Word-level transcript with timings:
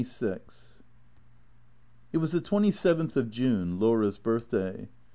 XXVI 0.01 0.79
IT 2.11 2.17
was 2.17 2.31
the 2.31 2.41
twenty 2.41 2.71
seventh 2.71 3.15
of 3.15 3.29
June, 3.29 3.79
Laura's 3.79 4.17
birthday. 4.17 4.89